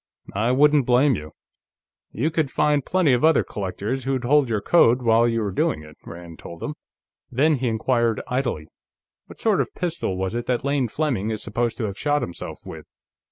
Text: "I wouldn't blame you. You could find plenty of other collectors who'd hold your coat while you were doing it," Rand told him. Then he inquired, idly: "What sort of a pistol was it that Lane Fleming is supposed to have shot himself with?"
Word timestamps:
"I 0.33 0.49
wouldn't 0.51 0.87
blame 0.87 1.13
you. 1.15 1.33
You 2.11 2.31
could 2.31 2.49
find 2.49 2.83
plenty 2.83 3.13
of 3.13 3.23
other 3.23 3.43
collectors 3.43 4.03
who'd 4.03 4.23
hold 4.23 4.49
your 4.49 4.59
coat 4.59 5.03
while 5.03 5.27
you 5.27 5.41
were 5.43 5.51
doing 5.51 5.83
it," 5.83 5.95
Rand 6.03 6.39
told 6.39 6.63
him. 6.63 6.73
Then 7.31 7.57
he 7.57 7.67
inquired, 7.67 8.19
idly: 8.27 8.65
"What 9.27 9.39
sort 9.39 9.61
of 9.61 9.67
a 9.75 9.79
pistol 9.79 10.17
was 10.17 10.33
it 10.33 10.47
that 10.47 10.65
Lane 10.65 10.87
Fleming 10.87 11.29
is 11.29 11.43
supposed 11.43 11.77
to 11.77 11.83
have 11.85 11.99
shot 11.99 12.23
himself 12.23 12.61
with?" 12.65 12.87